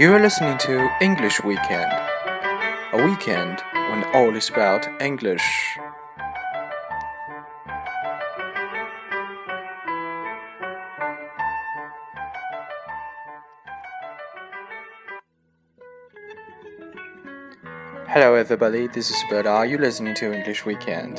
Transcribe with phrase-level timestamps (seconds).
[0.00, 1.92] You are listening to English Weekend,
[2.94, 5.76] a weekend when all is about English.
[18.08, 18.86] Hello, everybody.
[18.86, 19.44] This is Bert.
[19.44, 21.18] Are you listening to English Weekend?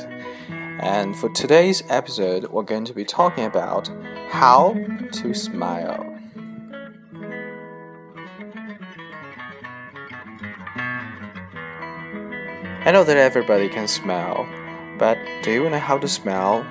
[0.80, 3.88] And for today's episode, we're going to be talking about
[4.30, 4.74] how
[5.12, 6.11] to smile.
[12.84, 14.44] I know that everybody can smile,
[14.98, 16.66] but do you know how to smile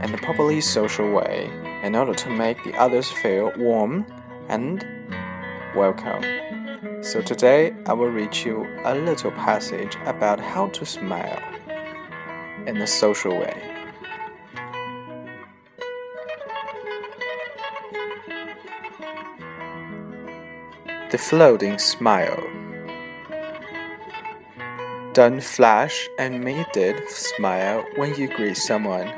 [0.00, 1.50] in a properly social way
[1.82, 4.06] in order to make the others feel warm
[4.48, 4.82] and
[5.76, 6.22] welcome?
[7.02, 11.42] So today I will read you a little passage about how to smile
[12.66, 13.70] in a social way.
[21.10, 22.63] The floating smile.
[25.14, 29.12] Don't flash an immediate smile when you greet someone,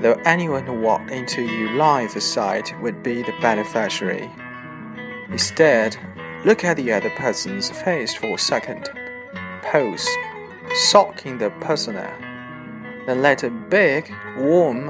[0.00, 4.28] though anyone who walked into you live aside would be the beneficiary.
[5.30, 5.96] Instead,
[6.44, 8.90] look at the other person's face for a second.
[9.62, 10.08] Pose,
[10.88, 12.12] soak in the persona.
[13.06, 14.88] Then let a big, warm,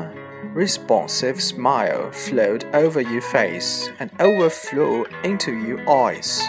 [0.55, 6.43] responsive smile float over your face and overflow into your eyes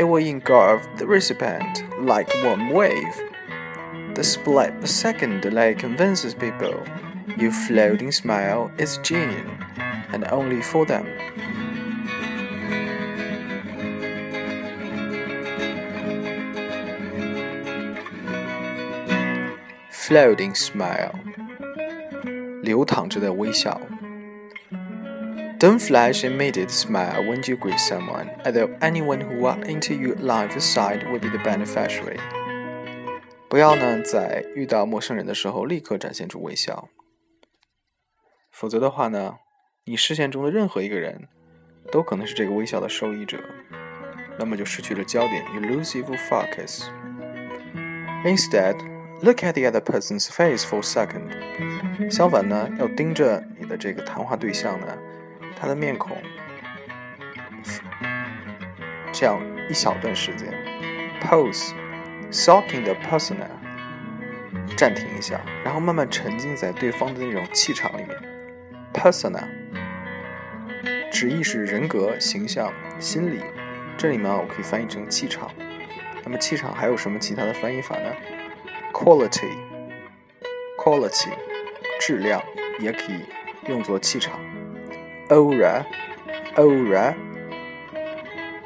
[0.00, 3.14] it will engulf the recipient like one wave.
[4.14, 6.82] The split second delay convinces people
[7.36, 9.58] your floating smile is genuine
[10.12, 11.06] and only for them.
[19.90, 21.12] Floating smile，
[22.62, 23.80] 流淌着的微笑。
[25.61, 30.59] Don't flash immediate smile when you greet someone, although anyone who walked into your life
[30.59, 32.17] side will be the beneficiary.
[33.47, 36.89] 不要呢，在遇到陌生人的时候立刻展现出微笑，
[38.49, 39.35] 否则的话呢，
[39.85, 41.27] 你视线中的任何一个人
[41.91, 43.37] 都可能是这个微笑的受益者，
[44.39, 46.85] 那么就失去了焦点，you lose your focus.
[48.25, 48.77] Instead,
[49.21, 52.09] look at the other person's face for a second.
[52.09, 54.97] 相反呢，要盯着你的这个谈话对象呢。
[55.55, 56.21] 他的面孔，
[59.11, 60.53] 这样一小段时间
[61.21, 63.47] ，pose，soaking the persona，
[64.75, 68.15] 暂停一下，然后慢慢沉浸在对方的那种气场里面。
[68.93, 69.47] persona，
[71.11, 73.41] 直译是人格、形象、心理，
[73.97, 75.49] 这里面我可以翻译成气场。
[76.23, 78.13] 那么气场还有什么其他的翻译法呢
[78.91, 81.29] ？quality，quality，
[81.99, 82.43] 质量
[82.79, 83.25] 也可以
[83.67, 84.39] 用作气场。
[85.31, 87.15] Aura，aura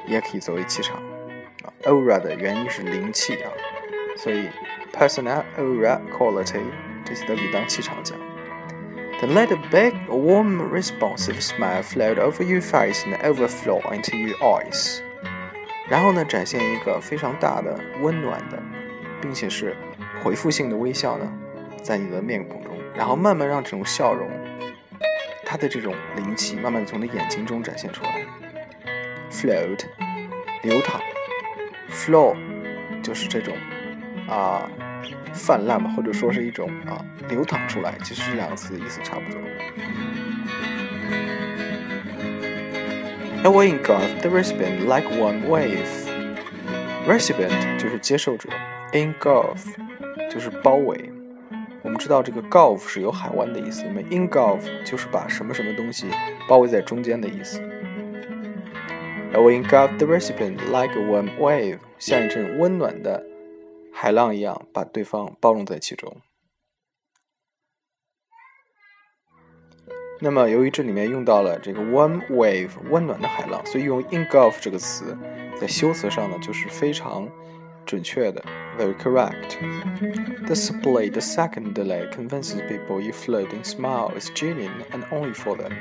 [0.08, 0.98] 也可以作为气场
[1.64, 1.70] 啊。
[1.84, 3.52] aura 的原因是灵气啊，
[4.18, 4.50] 所以
[4.92, 6.60] personal aura quality
[7.06, 8.18] 这些都可以当气场讲。
[9.22, 15.00] Then let a big, warm, responsive smile flowed over your face and overflow into your eyes.
[15.88, 18.62] 然后呢，展现一个非常大的、温暖的，
[19.22, 19.78] 并且是
[20.24, 21.32] 回复性的微笑呢，
[21.84, 24.28] 在你的面孔中，然后慢慢让这种笑容。
[25.46, 28.26] 它的这种灵气慢慢从你的眼睛中展现出来。
[29.32, 29.86] Float，
[30.64, 31.00] 流淌
[31.90, 32.36] ；flow，
[33.04, 33.56] 就是这种
[34.28, 34.70] 啊
[35.34, 39.42] 泛滥嘛，或者说是一种啊流淌出来，其实这两个词的意思差不多。
[43.44, 45.86] It will engulf the recipient like one wave.
[47.08, 48.50] Recipient 就是接受者
[48.94, 49.60] ，engulf
[50.32, 51.12] 就是包围。
[51.86, 56.08] 我们知道这个 gulf 是有海湾的意思，那么 engulf 就是把什么什么东西
[56.50, 57.62] 包围在中间的意思。
[59.32, 63.24] I will engulf the recipient like a warm wave，像一阵温暖的
[63.94, 66.18] 海浪一样，把对方包容在其中。
[70.20, 75.16] 那么，由于这里面用到了这个 warm wave，温暖的海浪，所以用 engulf 这个词
[75.56, 77.30] 在修辞上呢，就是非常。
[77.87, 78.43] 准确的，
[78.79, 79.59] very correct.
[80.47, 85.73] The split second delay convinces people your floating smile is genuine and only for them.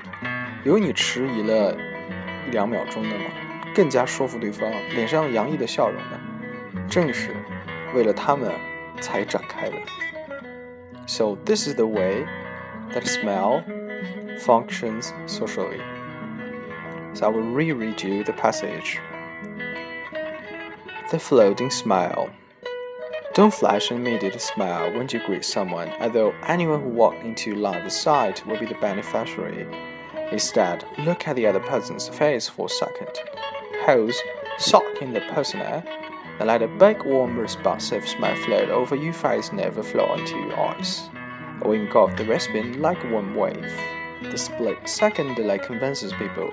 [0.64, 1.78] 由于你迟疑了
[2.48, 3.26] 一两秒钟的嘛，
[3.76, 6.20] 更加说服对方脸上洋溢的笑容呢，
[6.90, 7.30] 正是
[7.94, 8.52] 为了他们
[9.00, 9.76] 才展开的。
[11.06, 12.26] So this is the way
[12.94, 13.64] that smile
[14.40, 15.80] functions socially.
[17.14, 19.00] So I will reread you the passage
[21.15, 22.29] the floating smile.
[23.35, 27.61] Don't flash an immediate smile when you greet someone, although anyone who walked into your
[27.61, 29.65] line of sight will be the beneficiary.
[30.33, 33.11] Instead, look at the other person's face for a second.
[33.87, 34.21] Pose,
[34.59, 35.85] sock in the personnel,
[36.41, 40.59] and let a big warm responsive smile float over your face, never flow into your
[40.59, 41.09] eyes.
[41.63, 43.73] A wink of the wristband like a warm wave.
[44.21, 46.53] The split second delay convinces people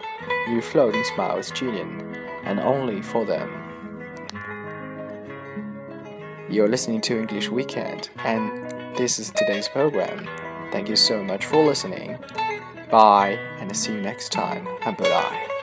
[0.49, 3.60] your floating smile is genuine and only for them.
[6.51, 10.27] You're listening to English Weekend, and this is today's program.
[10.69, 12.17] Thank you so much for listening.
[12.91, 15.60] Bye, and see you next time, and bye.